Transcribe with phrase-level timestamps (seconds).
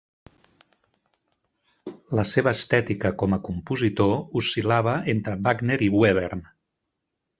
[2.19, 6.43] La seva estètica com a compositor oscil·lava entre Wagner i Webern.